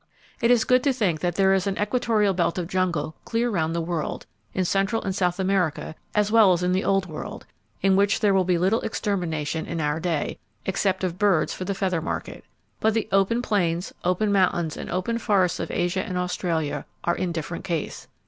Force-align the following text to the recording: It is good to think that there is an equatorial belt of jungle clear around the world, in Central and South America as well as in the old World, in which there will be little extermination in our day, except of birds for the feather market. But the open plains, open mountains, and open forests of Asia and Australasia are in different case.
It 0.41 0.49
is 0.49 0.63
good 0.65 0.81
to 0.85 0.93
think 0.93 1.19
that 1.19 1.35
there 1.35 1.53
is 1.53 1.67
an 1.67 1.77
equatorial 1.79 2.33
belt 2.33 2.57
of 2.57 2.67
jungle 2.67 3.13
clear 3.23 3.51
around 3.51 3.73
the 3.73 3.81
world, 3.83 4.25
in 4.51 4.65
Central 4.65 5.03
and 5.03 5.13
South 5.15 5.39
America 5.39 5.93
as 6.15 6.31
well 6.31 6.53
as 6.53 6.63
in 6.63 6.71
the 6.71 6.83
old 6.83 7.05
World, 7.05 7.45
in 7.83 7.95
which 7.95 8.19
there 8.19 8.33
will 8.33 8.43
be 8.43 8.57
little 8.57 8.81
extermination 8.81 9.67
in 9.67 9.79
our 9.79 9.99
day, 9.99 10.39
except 10.65 11.03
of 11.03 11.19
birds 11.19 11.53
for 11.53 11.65
the 11.65 11.75
feather 11.75 12.01
market. 12.01 12.43
But 12.79 12.95
the 12.95 13.07
open 13.11 13.43
plains, 13.43 13.93
open 14.03 14.31
mountains, 14.31 14.75
and 14.75 14.89
open 14.89 15.19
forests 15.19 15.59
of 15.59 15.69
Asia 15.69 16.03
and 16.03 16.17
Australasia 16.17 16.87
are 17.03 17.15
in 17.15 17.31
different 17.31 17.63
case. 17.63 18.07